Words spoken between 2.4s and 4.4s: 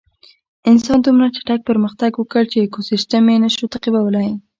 چې ایکوسېسټم یې نهشوی تعقیبولی.